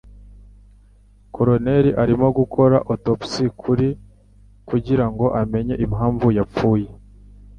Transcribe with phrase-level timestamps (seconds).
[1.33, 3.87] Coroner arimo gukora autopsie kuri
[4.69, 6.87] kugirango amenye impamvu yapfuye.